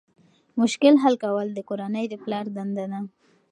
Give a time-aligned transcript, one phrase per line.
[0.59, 2.99] مشکل حل کول د کورنۍ د پلار دنده ده.